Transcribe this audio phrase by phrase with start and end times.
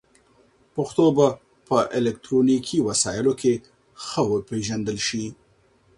[0.75, 1.27] پښتو به
[1.67, 3.53] په الکترونیکي وسایلو کې
[4.05, 5.25] ښه وپېژندل شي.